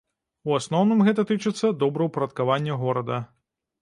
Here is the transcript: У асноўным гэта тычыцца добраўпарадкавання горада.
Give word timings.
У 0.51 0.55
асноўным 0.59 1.03
гэта 1.09 1.25
тычыцца 1.31 1.71
добраўпарадкавання 1.85 2.81
горада. 2.85 3.25